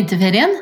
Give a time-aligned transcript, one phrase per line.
[0.00, 0.52] Vinterferien.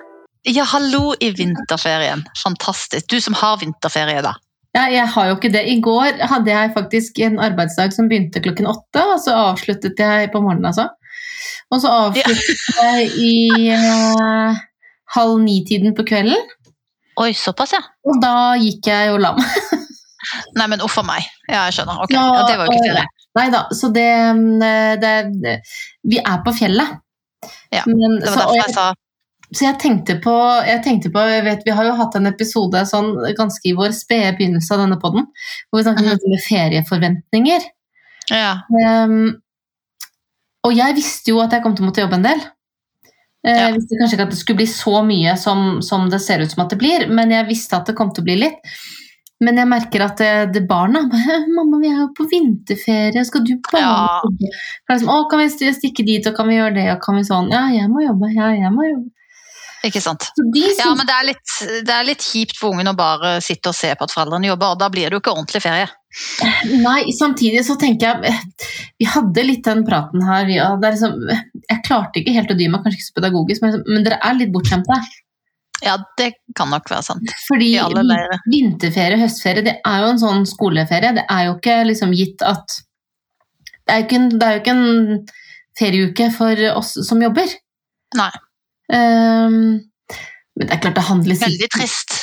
[0.43, 2.25] Ja, hallo i vinterferien.
[2.43, 3.07] Fantastisk.
[3.11, 4.32] Du som har vinterferie, da.
[4.75, 5.62] Ja, jeg har jo ikke det.
[5.71, 10.32] I går hadde jeg faktisk en arbeidsdag som begynte klokken åtte, og så avsluttet jeg
[10.35, 10.89] på morgenen, altså.
[11.71, 12.90] Og så avsluttet ja.
[12.98, 14.61] jeg i eh,
[15.14, 16.50] halv ni-tiden på kvelden.
[17.23, 17.84] Oi, såpass, ja.
[18.11, 19.39] Og da gikk jeg jo lam.
[20.59, 21.31] Nei, men uff a meg.
[21.46, 22.03] Ja, jeg skjønner.
[22.03, 23.11] Ok, ja, Det var jo ikke ferie.
[23.39, 24.12] Nei da, så det,
[24.98, 25.59] det, det,
[26.11, 26.98] Vi er på fjellet.
[27.70, 28.95] Ja, men, det var derfor jeg, jeg sa
[29.57, 30.34] så jeg tenkte på,
[30.68, 33.95] jeg tenkte på jeg vet, Vi har jo hatt en episode sånn, ganske i vår
[33.97, 35.25] spede begynnelse av denne poden,
[35.69, 36.36] hvor vi snakket mm -hmm.
[36.36, 37.62] om ferieforventninger.
[38.31, 38.61] Ja.
[38.69, 39.41] Um,
[40.67, 42.41] og jeg visste jo at jeg kom til å måtte jobbe en del.
[43.47, 43.67] Eh, ja.
[43.69, 46.51] Jeg visste kanskje ikke at det skulle bli så mye som, som, det ser ut
[46.51, 48.73] som at det blir, men jeg visste at det kom til å bli litt.
[49.41, 51.05] Men jeg merker at det, det barna
[51.55, 54.20] 'Mamma, vi er jo på vinterferie, skal du på ja.
[54.91, 57.53] Liksom, 'Å, kan vi stikke dit, og kan vi gjøre det?' Og kan vi sånn
[57.55, 58.34] 'Ja, jeg må jobbe.
[58.34, 59.17] Ja, jeg må jobbe.'
[59.87, 60.27] Ikke sant.
[60.57, 61.53] Ja, men det er, litt,
[61.87, 64.75] det er, litt, kjipt for ungen å bare sitte og se på at foreldrene jobber.
[64.81, 65.87] Da blir det jo ikke ordentlig ferie.
[66.83, 68.33] Nei, samtidig så tenker jeg
[68.98, 70.51] Vi hadde litt den praten her.
[70.51, 74.07] Ja, liksom, jeg klarte ikke helt å dy meg, kanskje ikke så pedagogisk, men, men
[74.07, 74.98] dere er litt bortskjemte.
[75.85, 77.35] Ja, det kan nok være sant.
[77.47, 77.70] Fordi
[78.51, 81.15] vinterferie, høstferie, det er jo en sånn skoleferie.
[81.20, 82.81] Det er jo ikke liksom gitt at
[83.87, 84.89] Det er jo ikke en, det er jo ikke en
[85.79, 87.55] ferieuke for oss som jobber.
[88.19, 88.33] Nei.
[88.89, 89.58] Um,
[90.58, 92.14] men det er klart det handler Veldig trist,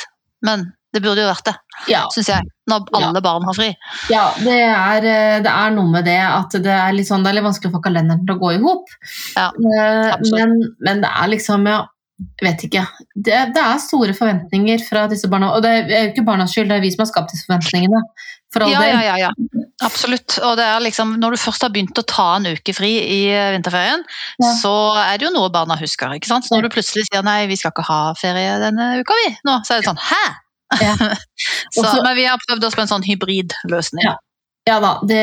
[0.44, 1.54] men det burde jo vært det,
[1.92, 2.04] ja.
[2.14, 2.46] syns jeg.
[2.70, 3.24] Når alle ja.
[3.24, 3.68] barn har fri.
[4.10, 7.30] Ja, det er, eh, det er, noe med det at det er litt, sånn, det
[7.30, 8.94] er litt vanskelig å få kalenderen til å gå i hop.
[9.36, 11.82] Ja, uh, men, men, det er liksom ja,
[12.42, 12.86] vet ikke.
[13.14, 15.52] Det, det, er store forventninger fra disse barna.
[15.56, 18.02] Og det er jo ikke barnas skyld, det er vi som har skapt disse forventningene.
[18.54, 19.30] Ja, ja, ja, ja,
[19.84, 20.38] Absolutt.
[20.40, 23.20] Og det er liksom, når du først har begynt å ta en uke fri i
[23.28, 24.04] eh, vinterferien,
[24.40, 24.52] ja.
[24.62, 26.14] så er det jo noe barna husker.
[26.16, 26.46] ikke sant?
[26.46, 29.58] Så når du plutselig sier nei, vi skal ikke ha ferie denne uka, vi, nå,
[29.66, 30.22] så er det sånn hæ?
[30.80, 30.94] Ja.
[31.74, 34.06] så, men vi har prøvd oss på en sånn hybridløsning.
[34.08, 34.16] Ja.
[34.66, 35.18] Ja da, det,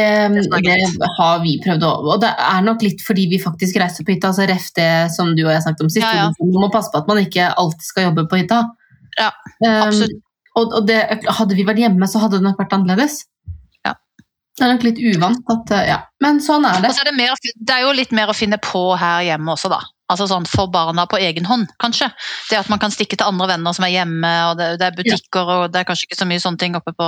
[0.63, 2.05] det, har vi prøvd òg.
[2.13, 4.29] Og det er nok litt fordi vi faktisk reiser på hytta.
[4.29, 6.05] altså Ref det som du og jeg snakket om sist.
[6.05, 6.27] Ja, ja.
[6.39, 8.61] Man må passe på at man ikke alltid skal jobbe på hytta.
[9.19, 9.33] Ja,
[9.67, 10.15] absolutt.
[10.15, 10.99] Um, og, og det,
[11.39, 13.23] hadde vi vært hjemme, så hadde det nok vært annerledes.
[13.85, 13.95] Ja.
[14.57, 15.99] Det er nok litt uvant, at, ja.
[16.23, 16.93] men sånn er det.
[16.93, 19.81] Er det, mer, det er jo litt mer å finne på her hjemme også, da.
[20.11, 22.09] Altså sånn for barna på egen hånd, kanskje.
[22.49, 24.97] Det at man kan stikke til andre venner som er hjemme, og det, det er
[24.97, 25.55] butikker, ja.
[25.55, 27.07] og det er kanskje ikke så mye sånne ting oppe på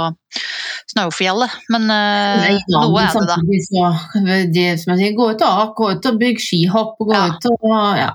[0.93, 3.37] Snøfjellet, men uh, Nei, ja, noe er det, da.
[3.65, 4.23] Så,
[4.55, 7.25] det, som jeg sier, gå ut og gå ut og bygg skihopp, gå ja.
[7.33, 8.09] ut og ja.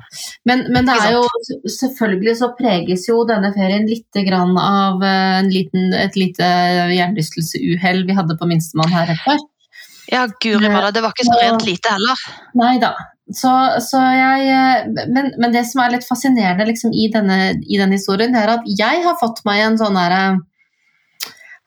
[0.48, 1.24] Men, men, det er jo
[1.70, 6.46] Selvfølgelig så preges jo denne ferien litt grann av eh, liten, et lite
[6.94, 9.42] hjernerystelsesuhell vi hadde på minstemann her rett før.
[10.10, 12.22] Ja, guri malla, det var ikke så rent lite heller.
[12.58, 12.94] Nei da.
[13.30, 13.50] Så,
[13.84, 17.94] så jeg, eh, men, men, det som er litt fascinerende liksom, i, denne, i, denne,
[17.98, 20.40] historien, er at jeg har fått meg en sånn derre eh,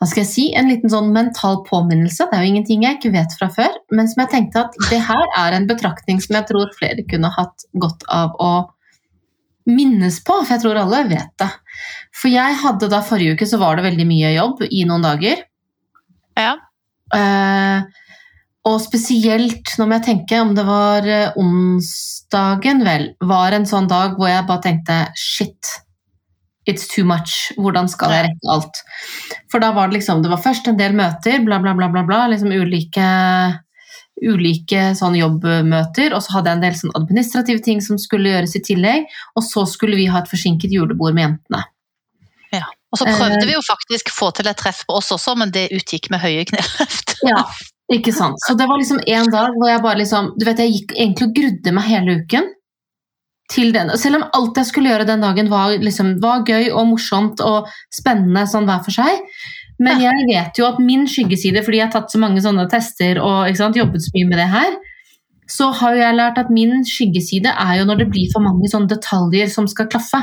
[0.01, 2.25] hva skal jeg si, en liten sånn mental påminnelse.
[2.27, 4.99] Det er jo ingenting jeg ikke vet fra før, men som jeg tenkte at det
[5.07, 8.49] her er en betraktning som jeg tror flere kunne hatt godt av å
[9.71, 11.47] minnes på, for jeg tror alle vet det.
[12.19, 15.45] For jeg hadde da forrige uke så var det veldig mye jobb i noen dager.
[16.35, 16.57] Ja.
[17.13, 17.87] Uh,
[18.63, 24.15] og spesielt når jeg tenker om det var eh, onsdagen, vel, var en sånn dag
[24.15, 25.73] hvor jeg bare tenkte shit,
[26.69, 27.51] it's too much.
[27.59, 28.79] Hvordan skal jeg rekke alt?
[29.51, 32.05] For da var det liksom Det var først en del møter, bla, bla, bla, bla,
[32.07, 33.09] bla liksom ulike,
[34.23, 38.55] ulike sånn jobbmøter, og så hadde jeg en del sånn administrative ting som skulle gjøres
[38.55, 41.65] i tillegg, og så skulle vi ha et forsinket julebord med jentene.
[42.55, 42.63] Ja.
[42.93, 43.47] Og så prøvde eh.
[43.49, 46.45] vi jo faktisk få til et treff på oss også, men det utgikk med høye
[46.47, 47.17] kneløft.
[47.27, 47.43] Ja,
[47.91, 48.39] ikke sant.
[48.45, 51.27] Så det var liksom en dag hvor jeg bare liksom Du vet, jeg gikk egentlig
[51.27, 52.47] og grudde meg hele uken
[53.51, 53.91] til den.
[53.99, 57.67] Selv om alt jeg skulle gjøre den dagen var, liksom, var gøy og morsomt og
[57.93, 59.19] spennende sånn hver for seg.
[59.83, 63.19] Men jeg vet jo at min skyggeside, fordi jeg har tatt så mange sånne tester
[63.21, 64.77] og sant, jobbet så mye med det her,
[65.49, 68.89] så har jeg lært at min skyggeside er jo når det blir for mange sånne
[68.93, 70.21] detaljer som skal klaffe.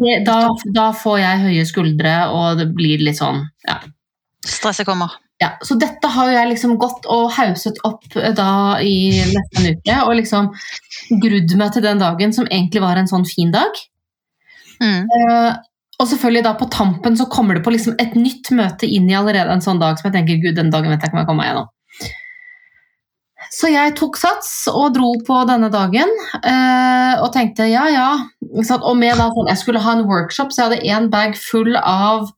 [0.00, 0.38] Det, da,
[0.76, 3.78] da, får jeg høye skuldre, og det blir litt sånn ja.
[4.44, 5.16] Stresset kommer.
[5.42, 9.98] Ja, så dette har jeg liksom gått og hauset opp eh, da i neste uke.
[10.06, 10.50] Og liksom
[11.22, 13.80] grudd meg til den dagen som egentlig var en sånn fin dag.
[14.80, 15.06] Mm.
[15.08, 15.54] Uh,
[16.02, 19.16] og selvfølgelig da på tampen så kommer det på liksom et nytt møte inn i
[19.16, 21.30] allerede en sånn dag som jeg tenker gud, den dagen vet jeg ikke om jeg
[21.30, 21.70] kommer meg gjennom.
[23.54, 26.10] Så jeg tok sats og dro på denne dagen
[26.40, 28.08] uh, og tenkte ja, ja.
[28.50, 32.30] Og med da, jeg skulle ha en workshop, så jeg hadde én bag full av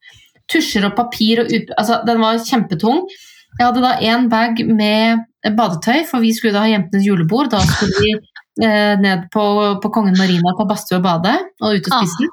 [0.52, 3.04] tusjer og papir og altså, Den var kjempetung.
[3.58, 5.24] Jeg hadde da én bag med
[5.56, 7.48] badetøy, for vi skulle da ha jentenes julebord.
[7.54, 8.10] Da skulle vi
[8.66, 9.44] eh, ned på,
[9.82, 12.32] på Kongen Marina på badstue og bade og ute og spise.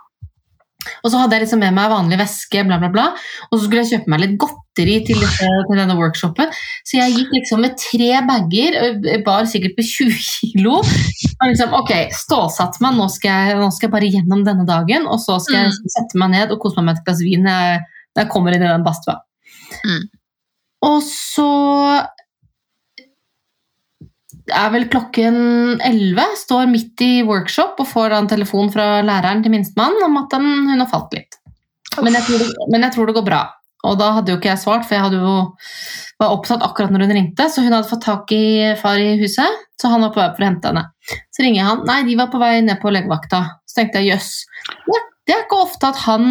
[0.99, 3.05] Og så hadde jeg liksom med meg vanlig væske, bla, bla, bla.
[3.47, 6.51] Og så skulle jeg kjøpe meg litt godteri til, til denne workshopen.
[6.83, 8.75] Så jeg gikk liksom med tre bager,
[9.23, 10.81] bar sikkert på 20 kilo.
[10.81, 15.07] Og liksom, ok, stålsatt meg, nå skal, jeg, nå skal jeg bare gjennom denne dagen.
[15.07, 15.89] Og så skal jeg Mm.
[15.95, 17.79] sette meg ned og kose meg med et glass vin jeg,
[18.13, 19.19] når jeg kommer inn i den badstua.
[19.83, 20.03] Mm.
[20.83, 21.49] Og så
[24.51, 25.37] er vel klokken
[25.79, 30.19] 11, står midt i workshop og får da en telefon fra læreren til minstemann om
[30.19, 31.39] at den, hun har falt litt.
[32.01, 33.43] Men jeg, tror det, men jeg tror det går bra.
[33.83, 35.35] Og da hadde jo ikke jeg svart, for jeg jo,
[36.21, 37.49] var opptatt akkurat når hun ringte.
[37.51, 40.45] Så hun hadde fått tak i far i huset, så han var på vei for
[40.45, 40.85] å hente henne.
[41.35, 41.83] Så ringer jeg han.
[41.89, 43.43] Nei, de var på vei ned på legevakta.
[43.67, 44.31] Så tenkte jeg jøss.
[44.87, 45.09] Yes.
[45.27, 46.29] det er ikke ofte at han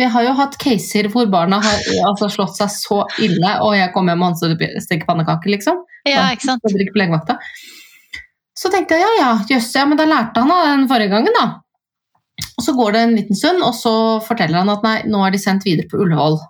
[0.00, 3.92] Vi har jo hatt caser hvor barna har altså, slått seg så ille, og jeg
[3.92, 5.82] kommer hjem og han steker pannekaker, liksom.
[6.08, 6.64] Ja, ikke sant?
[6.64, 7.36] Jobber ikke på legevakta.
[8.56, 11.36] Så tenkte jeg ja, ja, jøss, ja, men da lærte han av den forrige gangen,
[11.36, 11.60] da.
[12.56, 13.92] Og så går det en liten stund, og så
[14.24, 16.40] forteller han at nei, nå er de sendt videre på Ullevål.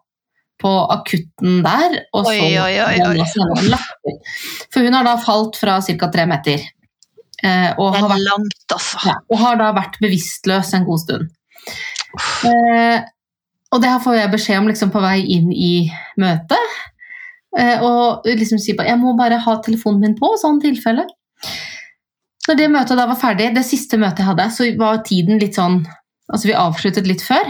[0.61, 1.95] På akutten der.
[2.13, 3.79] Og så Oi, oi, oi, oi.
[4.69, 6.11] For hun har da falt fra ca.
[6.13, 6.67] tre meter.
[7.41, 9.01] Eh, og, har vært, langt, altså.
[9.09, 11.31] ja, og har da vært bevisstløs en god stund.
[12.51, 12.99] Eh,
[13.71, 15.75] og det her får jeg beskjed om liksom, på vei inn i
[16.21, 16.77] møtet.
[17.59, 21.07] Eh, og liksom si bare, jeg må bare ha telefonen min på, sånn tilfelle.
[22.49, 25.59] Når det møtet da var ferdig, det siste møtet jeg hadde, så var tiden litt
[25.59, 25.83] sånn
[26.31, 27.49] Altså vi avsluttet litt før.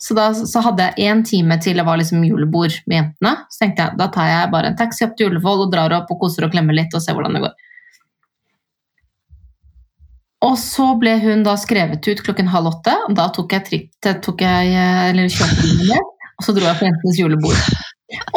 [0.00, 3.32] Så da så hadde jeg én time til det var liksom julebord med jentene.
[3.52, 6.08] Så tenkte jeg da tar jeg bare en taxi opp til Ullevål og drar opp
[6.14, 7.65] og koser og klemmer litt og ser hvordan det går.
[10.46, 12.94] Og så ble hun da skrevet ut klokken halv åtte.
[13.16, 17.20] Da tok jeg, tripp tok jeg eh, eller ned, og så dro jeg på jentenes
[17.20, 17.62] julebord.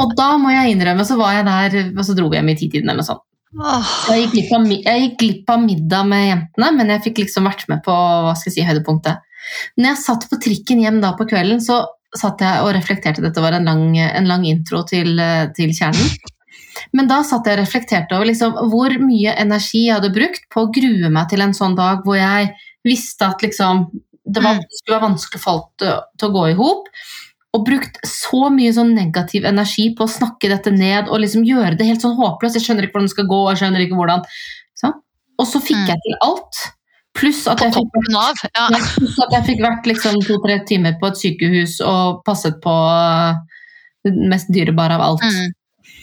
[0.02, 2.58] Og da må jeg innrømme, så var jeg der, og så dro vi hjem i
[2.58, 3.26] titiden eller noe sånt.
[3.50, 7.48] Jeg gikk, glipp av, jeg gikk glipp av middag med jentene, men jeg fikk liksom
[7.50, 9.24] vært med på hva skal jeg si, høydepunktet.
[9.80, 11.82] Når jeg satt på trikken hjem da på kvelden, så
[12.18, 13.24] satt jeg og reflekterte.
[13.26, 16.14] Dette var en lang, en lang intro til, eh, til kjernen.
[16.94, 20.66] Men da satt jeg og reflekterte over liksom, hvor mye energi jeg hadde brukt på
[20.66, 22.52] å grue meg til en sånn dag hvor jeg
[22.86, 23.88] visste at liksom,
[24.26, 24.64] det var, Mm.
[24.78, 26.88] skulle være vanskelig for folk til, til å gå i hop.
[27.58, 31.76] Og brukt så mye sånn negativ energi på å snakke dette ned og liksom gjøre
[31.80, 32.54] det helt sånn håpløst.
[32.60, 34.22] Jeg skjønner ikke hvordan det skal gå, jeg skjønner ikke hvordan.
[34.78, 34.94] Sånn.
[35.40, 35.88] Og så fikk Mm.
[35.88, 36.60] jeg til alt.
[37.16, 38.36] Pluss at jeg fikk av.
[38.56, 38.68] Ja.
[39.26, 42.76] at jeg fikk vært liksom to-tre timer på et sykehus og passet på
[44.06, 45.22] det mest dyrebare av alt.
[45.26, 45.52] Mm.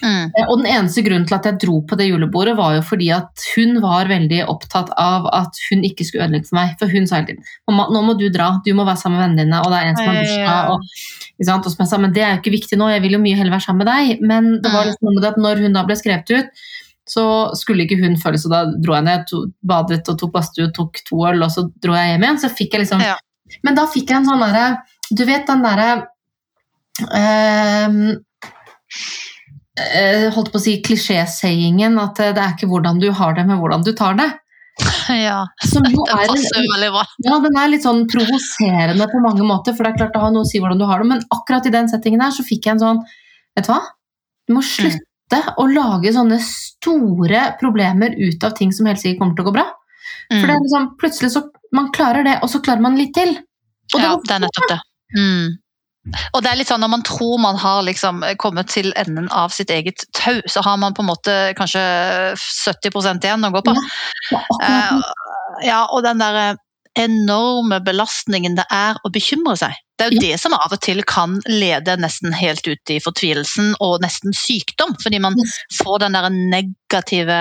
[0.02, 0.30] Mm.
[0.36, 3.08] Eh, Og den eneste grunnen til at jeg dro på det julebordet, var jo fordi
[3.16, 6.74] at hun var veldig opptatt av at hun ikke skulle ødelegge for meg.
[6.80, 9.24] For hun sa hele tiden Mamma, nå må du dra, du må være sammen med
[9.28, 10.70] vennene dine, og det er en som har bursdag.
[10.70, 10.78] Og,
[11.56, 13.36] og som jeg sa, men det er jo ikke viktig nå, jeg vil jo mye
[13.40, 14.20] heller være sammen med deg.
[14.22, 14.90] Men det var Mm.
[14.90, 16.64] liksom noe med det at når hun da ble skrevet ut,
[17.06, 20.72] så skulle ikke hun føle så da dro jeg ned, to, badet og tok badstue,
[20.74, 22.40] tok to øl, og så dro jeg hjem igjen.
[22.42, 23.16] Så fikk jeg liksom Ja.
[23.62, 24.78] Men da fikk jeg en sånn derre
[25.14, 26.08] Du vet den derre
[27.14, 28.16] eh,
[30.34, 33.58] holdt på å si klisjésayingen at eh, det er ikke hvordan du har det, men
[33.60, 34.28] hvordan du tar det.
[35.26, 35.42] ja.
[35.46, 37.04] Er, passer jo veldig bra.
[37.24, 40.32] ja, den er litt sånn provoserende på mange måter, for det er klart det har
[40.34, 42.68] noe å si hvordan du har det, men akkurat i den settingen her så fikk
[42.68, 43.04] jeg en sånn
[43.56, 43.78] Vet du hva?
[44.44, 49.38] Du må slutte å lage sånne store problemer ut av ting som helt sikkert kommer
[49.38, 49.64] til å gå bra.
[50.28, 50.66] For det er Mm.
[50.66, 51.42] liksom, plutselig så
[51.72, 53.32] Man klarer det, og så klarer man litt til.
[53.94, 54.76] Og Ja, det er nettopp det.
[55.16, 55.56] Mm.
[56.34, 59.54] Og det er litt sånn Når man tror man har liksom kommet til enden av
[59.54, 61.82] sitt eget tau, så har man på en måte kanskje
[62.38, 63.74] 70% igjen å gå på.
[64.30, 66.56] Ja, akkurat Eh, ja, og den der
[66.96, 69.74] enorme belastningen det er å bekymre seg.
[69.96, 73.74] Det er jo det som av og til kan lede nesten helt ut i fortvilelsen
[73.84, 75.36] og nesten sykdom, fordi man
[75.78, 77.38] får den der negative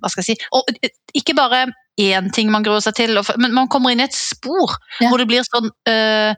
[0.00, 0.70] Hva skal jeg si Og
[1.16, 1.66] ikke bare
[2.00, 5.08] én ting man gruer seg til, men man kommer inn i et spor Ja.
[5.10, 6.34] hvor det blir sånn øh,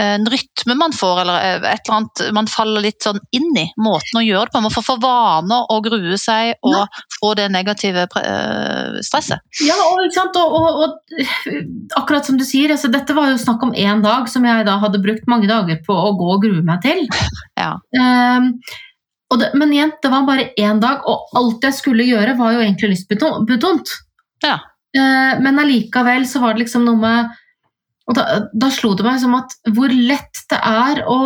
[0.00, 3.66] en rytme man får, eller øh, et eller annet man faller litt sånn inn i.
[3.80, 4.62] Måten å gjøre det på.
[4.64, 6.84] Man får for vaner å grue seg og Ja.
[7.18, 9.42] få det negative øh, stresset.
[9.66, 10.06] Ja, og?
[10.40, 14.28] Og, og, og akkurat som du sier, altså, dette var jo snakk om én dag
[14.32, 17.04] som jeg da hadde brukt mange dager på å gå og grue meg til.
[17.60, 17.74] Ja.
[17.92, 18.54] Um,
[19.36, 22.62] det, men igjen, det var bare én dag, og alt jeg skulle gjøre, var jo
[22.64, 23.92] egentlig lystbetont.
[24.46, 24.56] Ja.
[24.96, 27.36] Uh, men allikevel så var det liksom noe med
[28.10, 31.18] Og da, da slo det meg som at hvor lett det er å,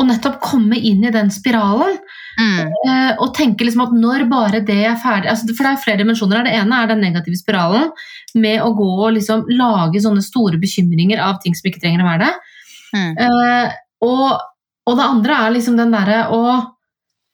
[0.00, 1.98] å nettopp komme inn i den spiralen.
[2.40, 2.72] Mm.
[2.72, 6.00] Eh, og tenke liksom at når bare det er ferdig altså, For det er flere
[6.02, 6.48] dimensjoner her.
[6.48, 7.92] Det ene er den negative spiralen
[8.36, 12.08] med å gå og liksom lage sånne store bekymringer av ting som ikke trenger å
[12.10, 12.56] være det.
[12.96, 13.12] Mm.
[13.26, 14.26] Eh, og,
[14.88, 16.42] og det andre er liksom den derre å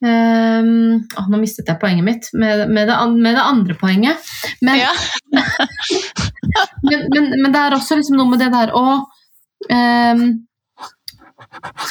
[0.03, 4.31] Um, oh, nå mistet jeg poenget mitt med, med, det, med det andre poenget.
[4.59, 4.91] Men, Ja.
[6.89, 10.25] men, men, men det er også liksom noe med det der å um,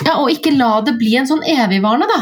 [0.04, 2.20] Ja, Og ikke la det bli en sånn evigvarende, da.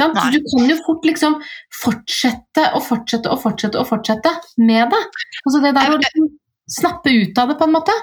[0.00, 1.40] Du kan jo fort liksom
[1.80, 4.30] fortsette og fortsette og fortsette og fortsette
[4.60, 5.00] med det.
[5.42, 6.30] Altså det der å liksom
[6.70, 7.96] snappe ut av det, på en måte.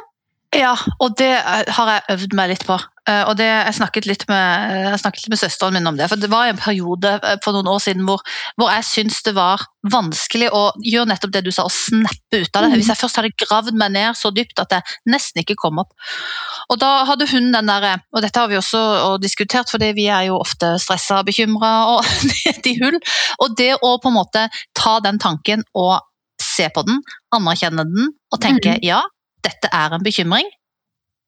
[0.55, 2.77] Ja, og det har jeg øvd meg litt på.
[3.07, 6.09] Eh, Og det, jeg, snakket litt med, jeg snakket litt med søsteren min om det.
[6.11, 8.23] For det var en periode eh, for noen år siden hvor,
[8.59, 12.51] hvor jeg syntes det var vanskelig å gjøre nettopp det du sa, å snappe ut
[12.51, 12.71] av det.
[12.71, 12.75] Mhm.
[12.81, 15.95] Hvis jeg først hadde gravd meg ned så dypt at jeg nesten ikke kom opp.
[16.73, 20.07] Og da hadde hun den derre Og dette har vi også og diskutert, fordi vi
[20.11, 22.99] er jo ofte stressa, bekymra og nede i hull.
[23.43, 26.01] Og det å på en måte ta den tanken og
[26.41, 26.99] se på den,
[27.33, 29.01] anerkjenne den og tenke ja,
[29.45, 30.49] dette er en bekymring.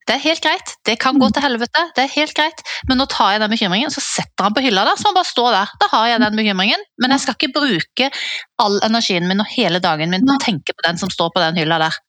[0.10, 2.64] Det er helt greit, det kan gå til helvete, det er helt greit.
[2.90, 5.30] Men nå tar jeg den bekymringen, så setter han på hylla der, så han bare
[5.30, 5.74] står der.
[5.84, 8.08] Da har jeg den bekymringen, men jeg skal ikke bruke
[8.66, 11.44] all energien min og hele dagen min på å tenke på den som står på
[11.46, 12.00] den hylla der.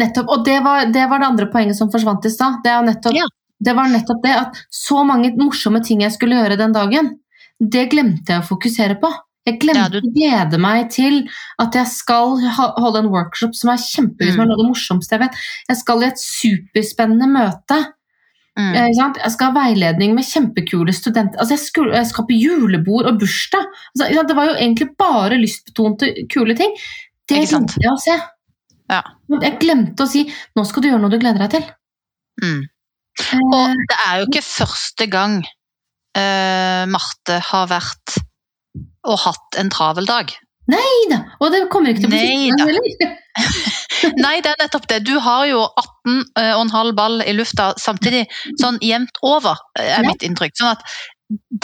[0.00, 0.30] Nettopp.
[0.32, 2.62] Og det var, det var det andre poenget som forsvant i stad.
[2.64, 3.26] Det, nettopp- Ja.
[3.60, 7.12] det var nettopp det at så mange morsomme ting jeg skulle gjøre den dagen,
[7.60, 9.12] det glemte jeg å fokusere på.
[9.46, 12.38] Jeg glemte Ja, du- å glede meg til at jeg skal
[12.78, 14.48] holde en workshop som er kjempegøy, som er Mm.
[14.48, 15.34] noe av det morsomste jeg vet.
[15.68, 17.92] Jeg skal i et superspennende møte.
[18.56, 18.74] Mm.
[18.76, 18.88] Eh?
[19.22, 21.38] Jeg skal ha veiledning med kjempekule studenter.
[21.40, 23.64] Altså, jeg, skulle, jeg skal på julebord og bursdag.
[23.98, 26.76] Altså, det var jo egentlig bare lystbetonte kule ting.
[27.26, 28.20] Det glemte jeg å se.
[28.90, 29.02] Ja.
[29.40, 31.70] Jeg glemte å si 'nå skal du gjøre noe du gleder deg til'.
[32.42, 32.62] Mm.
[33.18, 35.42] Eh, Og det er jo ikke første gang
[36.16, 38.18] uh, Marte har vært
[39.08, 40.32] og hatt en travel dag.
[40.70, 41.18] Nei da!
[41.42, 42.68] Og det kommer ikke til å bli Neida.
[42.68, 43.16] heller.
[44.24, 45.00] Nei, det er nettopp det.
[45.06, 45.62] Du har jo
[46.08, 48.26] 18,5 ball i lufta samtidig,
[48.60, 50.54] sånn jevnt over, er mitt inntrykk.
[50.58, 50.86] Sånn at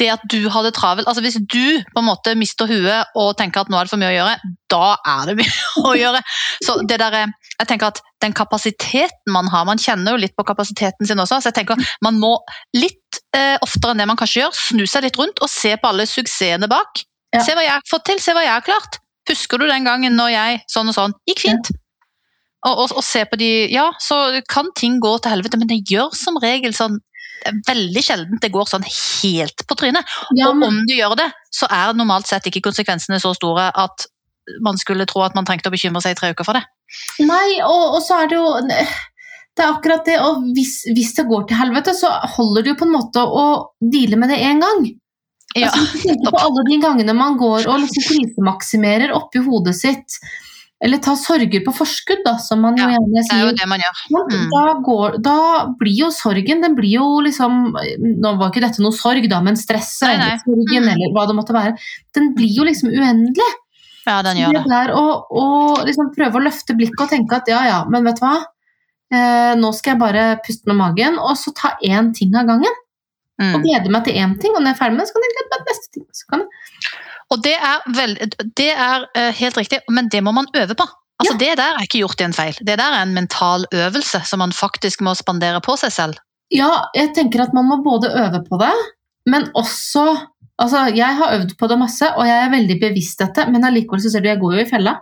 [0.01, 3.35] det at du har det travelt altså Hvis du på en måte mister huet og
[3.37, 6.23] tenker at nå er det for mye å gjøre, da er det mye å gjøre.
[6.65, 10.35] Så det der, er- jeg tenker at Den kapasiteten man har, man kjenner jo litt
[10.39, 12.33] på kapasiteten sin også, så jeg tenker man må
[12.75, 15.91] litt eh, oftere enn det man kanskje gjør, snu seg litt rundt og se på
[15.93, 17.05] alle suksessene bak.
[17.35, 17.43] Ja.
[17.45, 19.01] Se hva jeg har fått til, se hva jeg har klart.
[19.29, 21.15] Husker du den gangen når jeg sånn og sånn?
[21.29, 21.71] Gikk fint.
[22.67, 25.85] Og, og, og se på de Ja, så kan ting gå til helvete, men det
[25.87, 26.99] gjør som regel sånn
[27.69, 30.07] veldig sjelden det går sånn helt på trynet.
[30.37, 34.09] Ja, og om du gjør det, så er normalt sett ikke konsekvensene så store at
[34.65, 36.65] man skulle tro at man trengte å bekymre seg i tre uker for det.
[37.21, 41.27] nei, og, og så er det jo Det er akkurat det, og hvis, hvis det
[41.29, 43.47] går til helvete, så holder det jo på en måte å
[43.83, 44.85] deale med det én gang.
[45.57, 50.19] Ja, altså, på alle de gangene man går og liksom krisemaksimerer oppi hodet sitt,
[50.85, 53.57] eller tar sorger på forskudd, da, som man jo gjerne gjerne det er jo sier.
[53.59, 54.03] det man gjør.
[54.15, 54.43] Mm.
[54.53, 55.39] Da, går, da
[55.81, 57.57] blir jo sorgen den blir jo liksom
[58.23, 60.93] Nå var ikke dette noe sorg, da, men stresset eller sorgen Mm.
[60.93, 61.73] eller hva det måtte være.
[62.15, 63.49] Den blir jo liksom uendelig.
[64.07, 65.03] Ja, den gjør Det der å,
[65.43, 68.37] og liksom prøve å løfte blikket og tenke at ja, ja, men vet du hva?
[69.11, 72.79] Eh, nå skal jeg bare puste med magen, og så ta én ting av gangen.
[73.39, 75.15] Og gleder glede meg til én ting, og når jeg er ferdig med det, så
[75.17, 76.07] kan jeg glede meg til neste ting.
[76.21, 76.49] Så kan jeg...
[77.29, 78.15] Og det er, vel,
[78.57, 80.87] det er eh, helt riktig, men det må man øve på.
[81.21, 82.57] Altså, Det der er ikke gjort i en feil.
[82.67, 86.19] Det der er en mental øvelse som man faktisk må spandere på seg selv.
[86.55, 88.75] Ja, jeg tenker at man må både øve på det,
[89.27, 90.09] men også
[90.59, 94.01] Altså, jeg har øvd på det masse, og jeg er veldig bevisst dette, men allikevel
[94.03, 94.97] så ser du jeg går jo i fella.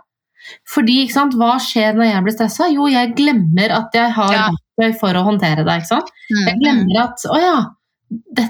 [0.69, 2.67] Fordi, ikke sant, hva skjer når jeg blir stressa?
[2.69, 4.43] Jo, jeg glemmer at jeg har Ja.
[4.53, 5.77] verktøy for å håndtere det.
[5.81, 6.11] ikke sant?
[6.29, 6.61] Jeg Mm.
[6.61, 7.55] glemmer at å ja,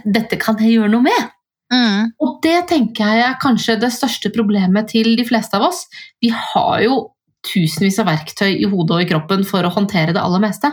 [0.05, 1.33] dette kan jeg gjøre noe med.
[1.73, 2.13] Mm.
[2.23, 5.83] Og det tenker jeg er kanskje det største problemet til de fleste av oss.
[6.23, 6.99] Vi har jo
[7.47, 10.71] tusenvis av verktøy i hodet og i kroppen for å håndtere det aller meste.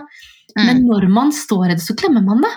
[0.55, 0.65] Mm.
[0.69, 2.53] Men når man står i det, så glemmer man det.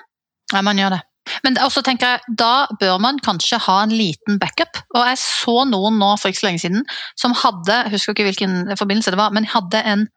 [0.54, 1.02] Ja, man gjør det.
[1.44, 4.80] Men også tenker jeg, da bør man kanskje ha en liten backup.
[4.96, 6.86] Og jeg så noen nå for ikke så lenge siden
[7.20, 10.08] som hadde, jeg husker ikke hvilken forbindelse det var, men hadde en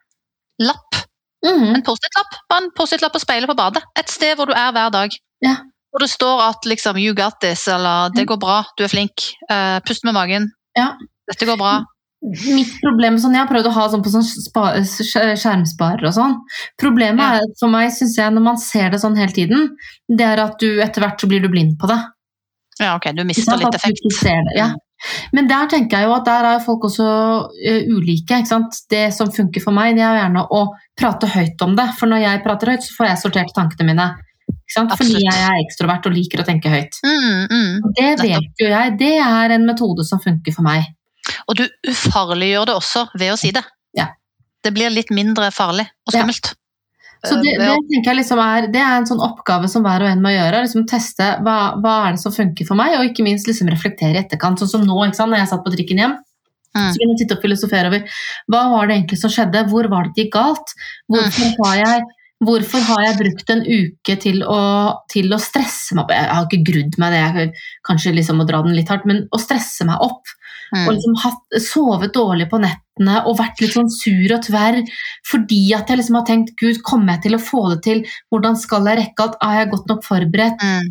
[0.61, 1.01] lapp,
[1.41, 1.71] Mm.
[1.73, 3.81] en Post-It-lapp, en Post-It-lapp på speilet på badet.
[3.97, 5.15] Et sted hvor du er hver dag.
[5.41, 5.55] Ja.
[5.91, 9.25] Hvor det står at liksom, you got this, eller det går bra, du er flink,
[9.51, 10.93] uh, pust med magen, Ja.
[11.27, 11.81] dette går bra.
[12.21, 16.35] Mitt problem, sånn, Jeg har prøvd å ha sånn på sånn spa, skjermsparer og sånn.
[16.79, 17.39] Problemet Ja.
[17.41, 19.69] er for meg, synes jeg, når man ser det sånn hele tiden,
[20.07, 21.99] det er at du etter hvert så blir du blind på det.
[22.79, 23.99] Ja, ok, du mister litt effekt.
[24.23, 24.73] det, ja.
[25.33, 27.05] Men der tenker jeg jo at der er folk også
[27.49, 28.37] uh, ulike.
[28.37, 28.73] ikke sant?
[28.89, 31.89] Det som funker for meg, det er gjerne å prate høyt om det.
[31.97, 34.15] For når jeg prater høyt, så får jeg sortert tankene mine.
[34.71, 36.97] Fordi jeg er ekstrovert og liker å tenke høyt.
[37.05, 37.91] Mm, mm.
[37.97, 40.87] Det vet jo jeg, det er en metode som funker for meg.
[41.49, 43.63] Og du ufarliggjør det også ved å si det.
[43.97, 44.09] Ja.
[44.63, 46.21] Det blir litt mindre farlig og Ja.
[46.21, 46.53] skummelt.
[47.21, 50.09] Så det, det, tenker jeg liksom er, det er en sånn oppgave som hver og
[50.09, 50.63] en må gjøre.
[50.63, 54.17] liksom Teste hva, hva er det som funker for meg, og ikke minst liksom reflektere
[54.17, 54.57] i etterkant.
[54.57, 55.29] Sånn som nå, ikke sant?
[55.29, 56.15] når jeg satt på trikken hjem.
[56.71, 56.87] Mm.
[56.87, 58.17] Så kunne jeg sitte og filosofere over
[58.49, 60.73] hva var det egentlig som skjedde, hvor var det det gikk galt?
[61.11, 61.57] Hvorfor mm.
[61.61, 62.05] har jeg
[62.41, 64.61] Hvorfor har jeg brukt en uke til å,
[65.13, 66.13] til å stresse meg opp?
[66.15, 69.27] Jeg har ikke grudd meg, det er kanskje liksom å dra den litt hardt, men
[69.29, 70.31] å stresse meg opp
[70.71, 70.85] Mm.
[70.85, 74.77] Og liksom hatt, sovet dårlig på nettene og vært litt sånn sur og tverr
[75.27, 78.01] fordi at jeg liksom har tenkt Gud, kommer jeg til å få det til?
[78.31, 79.37] Hvordan skal jeg rekke alt?
[79.43, 80.63] Er jeg godt nok forberedt?
[80.63, 80.89] Mm.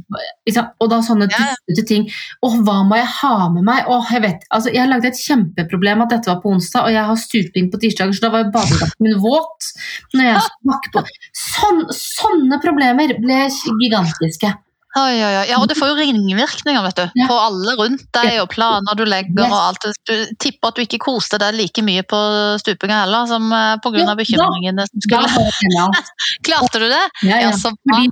[0.83, 2.09] Og da sånne dustete ting.
[2.45, 3.89] Og hva må jeg ha med meg?
[3.89, 7.09] Og jeg vet, altså jeg lagde et kjempeproblem at dette var på onsdag, og jeg
[7.11, 9.71] har stuping på tirsdager, så da var jo badedrakten min våt.
[10.15, 11.05] når jeg skulle på.
[11.47, 13.45] Sånn, sånne problemer ble
[13.81, 14.59] gigantiske.
[14.99, 15.45] Oi, oi, oi.
[15.47, 17.27] Ja, og det får jo ringvirkninger vet du, ja.
[17.31, 19.87] på alle rundt deg, og planer du legger og alt.
[20.11, 22.19] Du tipper at du ikke koste deg like mye på
[22.59, 24.17] stupinga heller, som eh, pga.
[24.19, 25.87] bekymringene som skulle
[26.49, 27.05] Klarte du det?
[27.23, 27.53] Ja, ja.
[27.55, 28.03] så bra.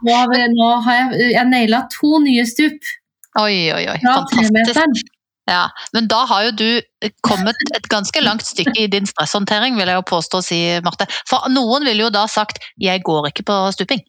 [0.54, 2.94] Nå, har jeg, jeg naila to nye stup.
[3.42, 3.98] Oi, oi, oi.
[4.06, 5.10] Fantastisk.
[5.48, 9.88] Ja, Men da har jo du kommet et ganske langt stykke i din stresshåndtering, vil
[9.88, 11.08] jeg jo påstå si, Marte.
[11.26, 14.04] For noen ville jo da sagt 'jeg går ikke på stuping'.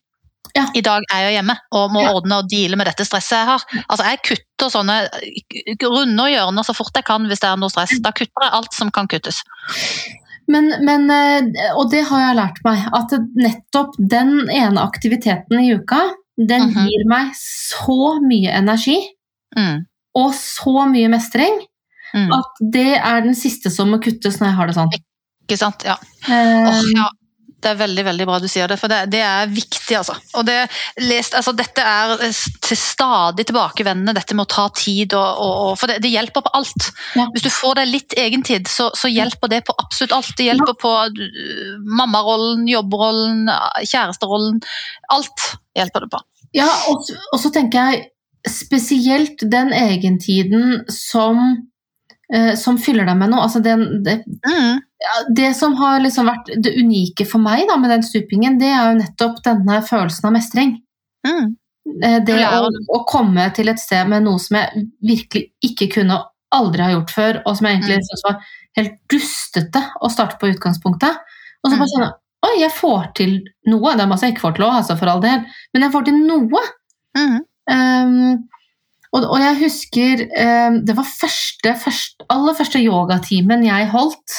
[0.56, 0.66] Ja.
[0.74, 2.14] I dag er jeg hjemme og må ja.
[2.18, 3.66] ordne og deale med dette stresset jeg har.
[3.86, 4.96] Altså Jeg kutter sånne
[5.86, 7.94] runde hjørner så fort jeg kan hvis det er noe stress.
[8.04, 9.44] Da kutter jeg alt som kan kuttes.
[10.50, 15.76] Men, men, eh, og det har jeg lært meg, at nettopp den ene aktiviteten i
[15.78, 16.02] uka,
[16.40, 16.88] den mm -hmm.
[16.88, 18.98] gir meg så mye energi
[19.58, 19.86] mm.
[20.16, 21.60] og så mye mestring
[22.14, 22.32] mm.
[22.32, 24.94] at det er den siste som må kuttes når jeg har det sånn.
[25.44, 25.98] Ikke sant, ja.
[26.30, 27.08] Uh, oh, ja.
[27.60, 29.96] Det er veldig veldig bra du sier det, for det, det er viktig.
[29.98, 30.16] altså.
[30.40, 30.56] Og det,
[31.36, 35.16] altså, Dette er til stadig tilbakevendende, dette med å ta tid.
[35.18, 36.90] Og, og, for det, det, hjelper på alt.
[37.20, 37.28] Ja.
[37.36, 40.32] Hvis du får deg litt egentid, så, så, hjelper det på absolutt alt.
[40.40, 40.80] Det hjelper ja.
[40.86, 43.52] på uh, mammarollen, jobbrollen,
[43.84, 44.62] kjæresterollen.
[45.16, 46.24] Alt hjelper det på.
[46.56, 48.08] Ja, og, og så tenker jeg
[48.48, 51.42] spesielt den egentiden som
[52.32, 53.50] uh, som fyller deg med noe.
[53.50, 54.80] Altså den, det, mm
[55.36, 58.92] det som har liksom vært det unike for meg da, med den stupingen, det er
[58.92, 60.76] jo nettopp denne følelsen av mestring.
[61.28, 61.56] Mm.
[62.04, 66.20] Eh, det å, å, komme til et sted med noe som jeg virkelig ikke kunne
[66.56, 68.08] aldri har gjort før, og som jeg egentlig mm.
[68.10, 68.42] syntes var
[68.80, 71.38] helt dustete å starte på utgangspunktet.
[71.64, 72.10] Og så bare sånn
[72.48, 73.34] Oi, jeg får til
[73.68, 73.98] noe.
[74.00, 75.42] Det er masse jeg ikke får til òg, altså, for all del,
[75.76, 76.62] men jeg får til noe.
[77.20, 77.34] Mm.
[77.68, 78.38] Um,
[79.10, 84.38] og, og, jeg husker um, Det var første, første, aller første yogatimen jeg holdt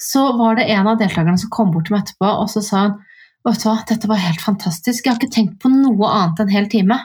[0.00, 2.84] så var det en av deltakerne som kom bort til meg etterpå og så sa
[2.84, 2.96] han,
[3.46, 6.56] vet du hva, dette var helt fantastisk, jeg har ikke tenkt på noe annet en
[6.56, 6.98] hel time.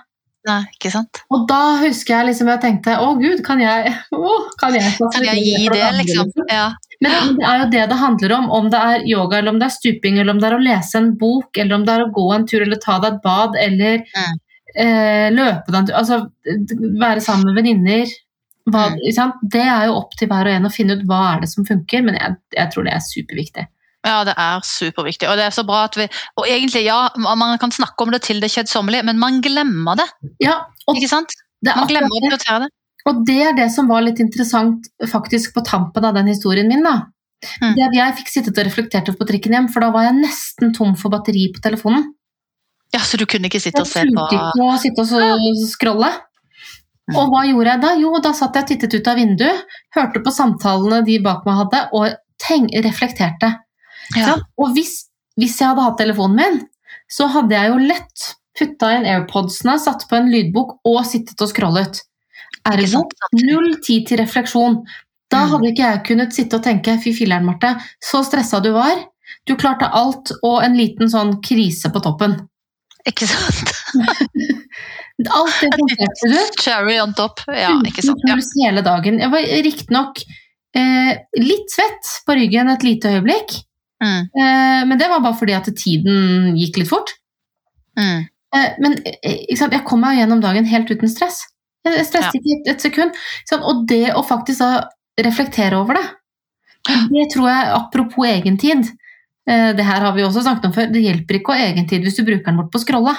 [0.50, 1.20] Nei, ikke sant?
[1.30, 5.28] Og da husker jeg liksom jeg tenkte å gud, kan jeg å, kan, jeg kan
[5.28, 6.32] jeg gi det, liksom?
[6.50, 6.72] Ja.
[7.02, 9.68] Men det er jo det det handler om, om det er yoga, eller om det
[9.70, 12.12] er stuping, eller om det er å lese en bok, eller om det er å
[12.14, 14.42] gå en tur, eller ta deg et bad, eller mm.
[14.84, 16.20] eh, løpe deg en tur Altså
[17.02, 18.14] være sammen med venninner,
[18.70, 19.38] hva, mm.
[19.54, 21.66] Det er jo opp til hver og en å finne ut hva er det som
[21.68, 23.66] funker, men jeg, jeg tror det er superviktig.
[24.02, 25.30] Ja, det er superviktig.
[25.30, 26.08] Og det er så bra at vi
[26.42, 30.08] Og egentlig, ja, man kan snakke om det til det kjedsommelige, men man glemmer det.
[30.42, 31.36] Ja, ikke sant?
[31.66, 32.72] man glemmer å prioritere det.
[33.10, 36.86] Og det er det som var litt interessant faktisk på tampen av den historien min.
[36.86, 37.10] da.
[37.62, 37.74] Mm.
[37.78, 40.94] Det jeg fikk sittet og reflektert på trikken hjem, for da var jeg nesten tom
[40.98, 42.12] for batteri på telefonen.
[42.94, 46.12] Ja, Så du kunne ikke sitte og se på Jeg kunne ikke sitte og scrolle.
[47.12, 47.94] Og hva gjorde jeg da?
[48.00, 49.64] Jo, da satt jeg og tittet ut av vinduet,
[49.96, 53.50] hørte på samtalene de bak meg hadde, og tenk, reflekterte.
[54.18, 54.36] Ja.
[54.60, 55.08] Og hvis,
[55.40, 56.62] hvis, jeg hadde hatt telefonen min,
[57.12, 61.52] så hadde jeg jo lett putta inn airpodsene, satt på en lydbok og sittet og
[61.52, 62.04] scrollet.
[62.68, 63.06] Ergo
[63.40, 64.82] null tid til refleksjon.
[65.32, 65.52] Da mm.
[65.54, 69.00] hadde ikke jeg kunnet sitte og tenke fy filler'n, Marte, så stressa du var.
[69.48, 72.36] Du klarte alt og en liten sånn krise på toppen.
[73.10, 73.72] Ikke sant?
[75.38, 76.38] Alt det fungerte du.
[76.62, 77.44] Cherry on top.
[77.50, 78.24] Ja, ikke sant.
[78.28, 78.38] Ja.
[78.62, 79.20] hele dagen.
[79.22, 80.22] Jeg var riktignok
[80.78, 83.58] eh, litt svett på ryggen et lite øyeblikk.
[84.02, 84.22] Mm.
[84.26, 87.14] Eh, men det var bare fordi at tiden gikk litt fort.
[88.00, 88.26] Mm.
[88.56, 91.44] Eh, men eh, jeg kom meg gjennom dagen helt uten stress.
[91.88, 92.42] Jeg stresset ja.
[92.42, 93.22] ikke et, sekund.
[93.62, 94.88] Og det å faktisk da
[95.22, 96.08] reflektere over det,
[97.12, 98.92] det tror jeg, apropos egentid eh,
[99.42, 100.90] Det her har vi også snakket om før.
[100.94, 103.16] Det hjelper ikke å ha egentid hvis du bruker den bort på å scrolle.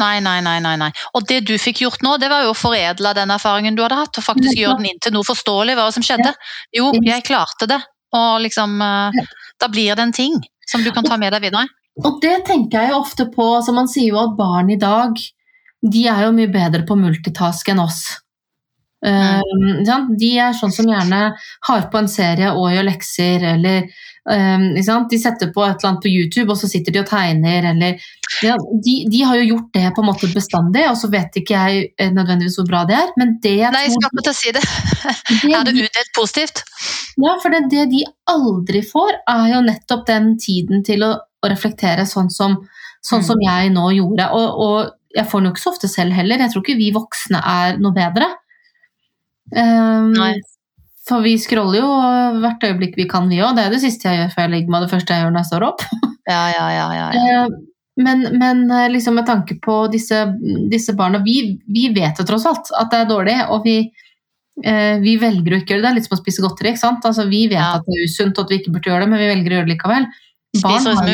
[0.00, 0.90] Nei, nei, nei, nei, nei.
[1.14, 3.98] Og det du fikk gjort nå, det var jo å foredle den erfaringen du hadde
[4.00, 6.32] hatt, og faktisk gjøre den inn til noe forståelig, hva som skjedde.
[6.74, 7.78] Jo, jeg klarte det.
[8.14, 9.22] Og liksom eh,
[9.60, 10.36] Da blir det en ting
[10.70, 11.68] som du kan ta med deg videre.
[12.02, 13.46] Og det tenker jeg ofte på.
[13.58, 15.18] altså Man sier jo at barn i dag
[15.84, 18.06] de er jo mye bedre på multitask enn oss.
[19.04, 19.42] Uh,
[20.16, 21.34] de er sånn som gjerne
[21.68, 23.90] har på en serie og gjør lekser, eller
[24.30, 27.68] uh, De setter på et eller annet på YouTube, og så sitter de og tegner,
[27.72, 27.98] eller
[28.42, 31.54] ja, de, de, har jo gjort det på en måte bestandig, og så vet ikke
[31.54, 34.32] jeg eh, nødvendigvis hvor bra det er, men det jeg Nei, jeg skal ikke til
[34.32, 34.64] å si det.
[35.44, 36.64] det er det utdelt positivt?
[37.20, 41.50] Ja, for det, det, de aldri får, er jo nettopp den tiden til å, å
[41.52, 42.58] reflektere sånn som,
[43.04, 43.28] sånn mm.
[43.28, 44.30] som jeg nå gjorde.
[44.34, 46.42] Og, og jeg får den jo ikke så ofte selv heller.
[46.42, 48.32] Jeg tror ikke vi voksne er noe bedre.
[49.54, 50.14] Um,
[51.08, 51.88] for vi scroller jo
[52.40, 53.56] hvert øyeblikk vi kan, vi òg.
[53.58, 55.42] Det er det siste jeg gjør før jeg legger meg, det første jeg gjør når
[55.42, 55.86] jeg står opp.
[56.24, 57.24] Ja, ja, ja, ja, ja.
[57.44, 57.56] Ehm,
[58.00, 60.22] men, men eh, liksom med tanke på disse,
[60.72, 63.74] disse barna vi, vi, vet jo tross alt at det er dårlig, og vi,
[64.64, 65.84] eh, vi velger å ikke gjøre det.
[65.84, 66.72] Det er litt som å spise godteri.
[66.72, 67.04] ikke sant?
[67.04, 67.74] Altså, vi vet ja.
[67.76, 69.58] at det er usunt og at vi ikke burde gjøre det, men vi velger å
[69.58, 70.08] gjøre det likevel.
[70.62, 71.12] Barn har,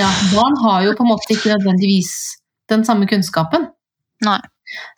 [0.00, 2.12] ja, barn har jo på en måte ikke nødvendigvis
[2.74, 3.70] den samme kunnskapen.
[4.26, 4.40] Nei.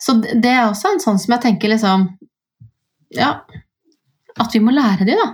[0.01, 2.09] Så det er også en sånn som jeg tenker liksom
[3.13, 3.35] ja,
[4.43, 5.27] at vi må lære de, da.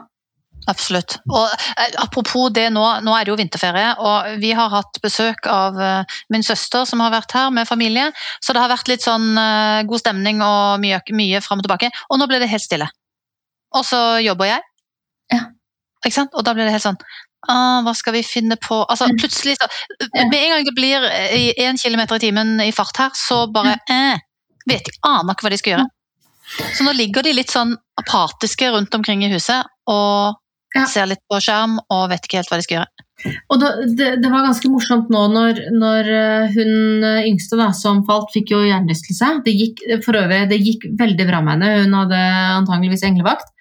[0.72, 1.18] Absolutt.
[1.28, 5.48] Og eh, Apropos det nå, nå er det jo vinterferie, og vi har hatt besøk
[5.52, 8.10] av eh, min søster som har vært her med familie.
[8.44, 11.92] Så det har vært litt sånn eh, god stemning og mye, mye fram og tilbake.
[12.10, 12.88] Og nå ble det helt stille.
[13.76, 14.66] Og så jobber jeg.
[15.34, 15.48] Ja.
[16.04, 16.34] Ikke sant?
[16.38, 17.00] Og da blir det helt sånn
[17.48, 19.70] ah, Hva skal vi finne på Altså plutselig så
[20.28, 21.06] Med en gang det blir
[21.63, 24.20] én kilometer i timen i fart her, så bare eh,
[24.68, 25.88] vet de aner ikke hva de skal gjøre.
[26.78, 30.36] Så nå ligger de litt sånn apatiske rundt omkring i huset og
[30.76, 30.86] ja.
[30.90, 33.04] ser litt på skjerm og vet ikke helt hva de skal gjøre.
[33.54, 37.70] Og det, det, det var ganske morsomt nå når, når eh, hun eh, yngste da,
[37.78, 39.30] som falt, fikk jo hjernerystelse.
[39.46, 41.86] Det gikk for øvrig det gikk veldig bra med henne.
[41.86, 42.20] Hun hadde
[42.58, 43.54] antageligvis englevakt.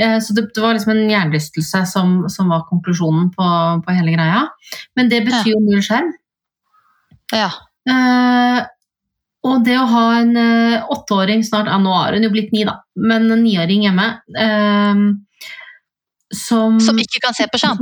[0.00, 3.52] Eh, så det, det var liksom en hjernerystelse som, som, var konklusjonen på,
[3.84, 4.46] på, hele greia.
[4.98, 6.10] Men det betyr jo null skjerm.
[7.34, 7.52] Ja.
[7.88, 8.64] Uh,
[9.46, 12.64] og det å ha en uh, åtteåring snart, ja, nå har hun jo blitt ni,
[12.66, 15.02] da, men en niåring hjemme uh,
[16.34, 17.78] som, som ikke kan se på skjerm.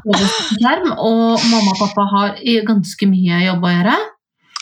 [1.09, 2.37] Og mamma og pappa har
[2.69, 3.97] ganske mye jobb å gjøre.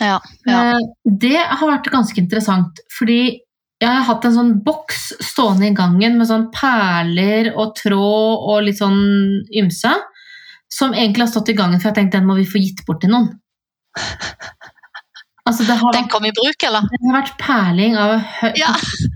[0.00, 0.14] Ja,
[0.48, 0.60] ja.
[0.78, 3.42] Uh, det har vært ganske interessant, fordi
[3.82, 8.62] jeg har hatt en sånn boks stående i gangen med sånn perler og tråd og
[8.64, 9.00] litt sånn
[9.52, 9.92] ymse,
[10.72, 12.84] som egentlig har stått i gangen for jeg har tenkt den må vi få gitt
[12.86, 13.32] bort til noen.
[15.44, 16.86] Altså, den kom i bruk, eller?
[16.88, 18.70] Det har vært perling av høyt ja.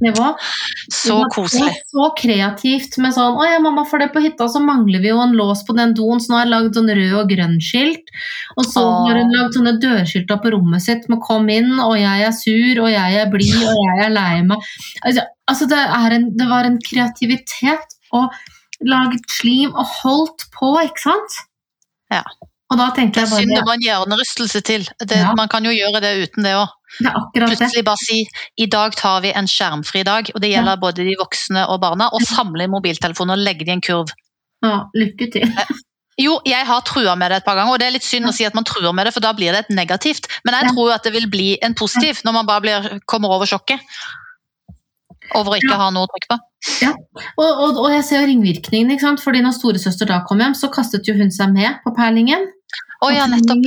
[0.04, 0.26] nivå.
[0.92, 1.72] Så koselig.
[1.88, 5.22] Så kreativt med sånn 'Å ja, mamma, for det på hytta så mangler vi jo
[5.22, 8.12] en lås på den doen', så nå har jeg lagd sånn rød og grønn skilt.
[8.60, 9.06] Og så Åh.
[9.06, 12.82] har hun lagd sånne dørskilter på rommet sitt med 'Kom inn', og 'Jeg er sur',
[12.84, 14.68] og 'Jeg er blid', og 'Jeg er lei meg'.
[15.08, 15.80] Altså, altså det,
[16.18, 18.28] en, det var en kreativitet og
[18.84, 21.40] laget slim og holdt på, ikke sant?
[22.12, 22.22] Ja.
[22.68, 23.44] Og da tenkte jeg bare...
[23.44, 24.84] Synd det var en hjernerystelse til.
[25.00, 25.32] Det, ja.
[25.38, 26.74] Man kan jo gjøre det uten det òg.
[27.36, 28.22] Plutselig bare si
[28.60, 30.28] i dag tar vi en skjermfri dag.
[30.34, 30.82] Og det gjelder ja.
[30.82, 32.10] både de voksne og barna.
[32.12, 34.12] Og samle mobiltelefonen og legge det i en kurv.
[34.64, 35.48] Ja, lykke til.
[36.18, 38.32] Jo, jeg har trua med det et par ganger, og det er litt synd å
[38.34, 40.26] si at man truer med det, for da blir det et negativt.
[40.42, 43.36] Men jeg tror jo at det vil bli en positiv når man bare blir, kommer
[43.36, 43.84] over sjokket.
[45.38, 45.78] Over å ikke ja.
[45.78, 46.38] ha noe å trykke på.
[46.82, 46.90] Ja,
[47.38, 48.90] og, og, og jeg ser jo ringvirkningen.
[48.96, 49.22] ikke sant?
[49.22, 52.48] Fordi når storesøster da kom hjem, så kastet jo hun seg med på perlingen.
[53.04, 53.62] Oh, ja, nettopp.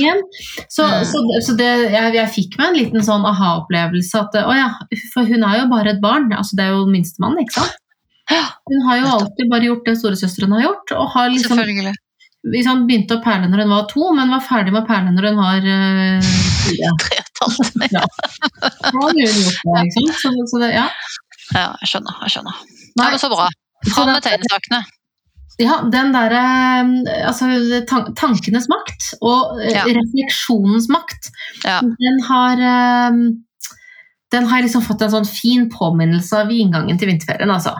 [0.68, 1.04] Så, mm.
[1.08, 4.68] så, så det, jeg, jeg, fikk meg en liten sånn aha-opplevelse at å ja,
[5.14, 6.28] for hun er jo bare et barn.
[6.36, 7.78] altså Det er jo minstemann, ikke sant?
[8.68, 10.94] Hun har jo alltid bare gjort det storesøsteren har gjort.
[10.96, 11.94] og har liksom, Selvfølgelig.
[12.52, 15.28] Liksom, begynte å perle når hun var to, men var ferdig med å perle når
[15.30, 16.30] hun var uh,
[16.62, 16.92] fire.
[17.92, 18.06] Ja.
[20.20, 20.86] Så, så det, ja.
[21.56, 22.20] ja, jeg skjønner.
[22.26, 22.64] jeg skjønner.
[23.00, 23.48] Nei, men så bra.
[23.88, 24.84] Fram med tegnesakene.
[25.60, 26.42] Ja, den derre
[27.28, 27.48] Altså,
[28.16, 29.84] tankenes makt og eh, ja.
[29.84, 31.28] refleksjonens makt,
[31.66, 31.80] ja.
[31.84, 33.18] den har eh,
[34.32, 37.76] Den har jeg liksom fått en sånn fin påminnelse av i inngangen til vinterferien, altså.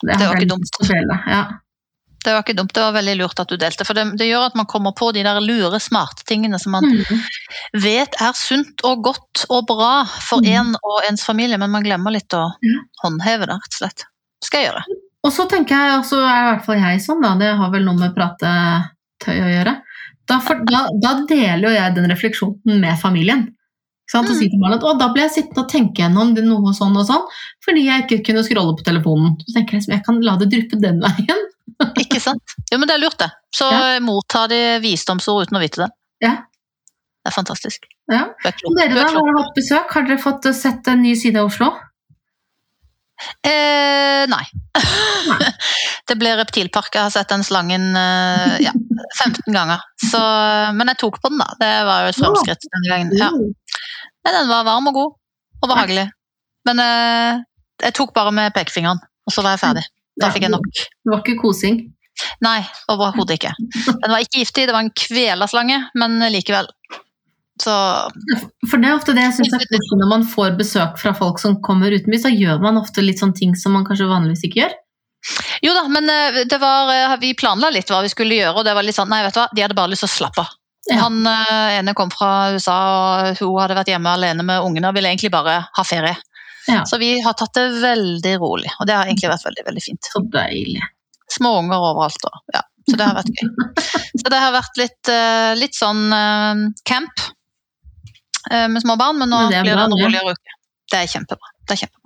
[0.00, 0.78] Det, det var ikke dumt.
[1.28, 1.42] Ja.
[2.24, 3.84] Det var ikke dumt, det var veldig lurt at du delte.
[3.88, 6.84] For det, det gjør at man kommer på de der lure, smarte tingene som man
[6.88, 7.20] mm.
[7.80, 10.50] vet er sunt og godt og bra for mm.
[10.52, 12.46] en og ens familie, men man glemmer litt å
[13.04, 14.08] håndheve det, rett og slett.
[14.44, 15.00] Skal jeg gjøre.
[15.26, 17.72] Og så tenker jeg, og så er i hvert fall jeg sånn, da, det har
[17.72, 19.74] vel noe med pratetøy å gjøre.
[20.30, 23.48] Da, for, da, da deler jo jeg den refleksjonen med familien.
[24.10, 24.30] Sant?
[24.32, 27.26] Og barna at da ble jeg sittende og tenke gjennom noe sånn og sånn,
[27.62, 29.36] fordi jeg ikke kunne scrolle på telefonen.
[29.44, 31.44] Så tenker jeg liksom, jeg kan la det dryppe den veien.
[32.02, 32.56] ikke sant.
[32.72, 33.30] Jo, men det er lurt, det.
[33.54, 34.00] Så ja.
[34.02, 35.90] mottar de visdomsord uten å vite det.
[36.26, 36.34] Ja.
[37.20, 37.86] Det er fantastisk.
[38.10, 38.24] Ja.
[38.42, 39.94] Dere da, har hatt besøk?
[39.94, 41.70] Har dere fått sett en ny side av Oslo?
[43.46, 44.44] Eh, nei.
[46.08, 46.92] det ble reptilpark.
[46.94, 48.72] Jeg har sett den slangen eh, ja,
[49.18, 49.84] 15 ganger.
[50.02, 50.20] Så,
[50.76, 51.50] men jeg tok på den, da.
[51.60, 53.14] Det var jo et fremskritt denne gangen.
[53.18, 53.30] Ja.
[54.26, 55.14] Men den var varm og god
[55.60, 56.08] og behagelig.
[56.68, 57.40] Men eh,
[57.86, 59.86] jeg tok bare med pekefingeren, og så var jeg ferdig.
[60.20, 60.66] Da fikk jeg nok.
[60.76, 61.80] Det var ikke kosing?
[62.44, 62.58] Nei,
[62.92, 63.54] overhodet ikke.
[63.86, 66.68] Den var ikke giftig, det var en kvelerslange, men likevel.
[67.60, 67.72] Så
[68.70, 71.40] For det er ofte det jeg syns er koselig når man får besøk fra folk
[71.42, 74.62] som kommer utenbys, så gjør man ofte litt sånne ting som man kanskje vanligvis ikke
[74.62, 74.78] gjør.
[75.60, 78.64] Jo da, men eh, det var, eh, vi planla litt hva vi skulle gjøre, og
[78.64, 80.44] det var litt sånn Nei, vet du hva, de hadde bare lyst til å slappe
[80.44, 80.54] av.
[80.88, 81.02] Ja.
[81.04, 82.78] Han eh, ene kom fra USA,
[83.28, 86.16] og hun hadde vært hjemme alene med ungene og ville egentlig bare ha ferie.
[86.70, 86.84] Ja.
[86.88, 90.08] Så vi har tatt det veldig rolig, og det har egentlig vært veldig, veldig fint.
[90.08, 90.80] Så deilig.
[91.30, 92.24] Små unger overalt.
[92.30, 93.52] Og, ja, så det har vært gøy.
[94.20, 95.08] Så det har vært litt,
[95.56, 96.10] litt sånn
[96.84, 97.22] camp
[98.48, 100.56] med små barn, men nå Men det blir det en roligere uke.
[100.90, 101.52] Det er kjempebra.
[101.66, 102.00] Det er kjempebra.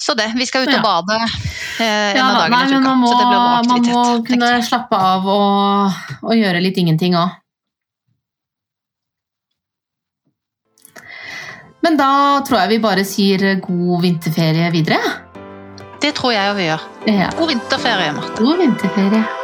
[0.00, 0.30] Så det.
[0.36, 3.18] Vi skal ut og bade eh, en av da, dagene i uka, man må, så
[3.18, 7.36] det blir vår man må kunne slappe av og, og gjøre litt ingenting òg.
[11.84, 12.12] Men da
[12.44, 15.00] tror jeg vi bare sier god vinterferie videre.
[16.00, 16.88] Det tror jeg vi gjør.
[17.08, 18.40] Ja, God vinterferie, Marte.
[18.40, 19.39] god vinterferie.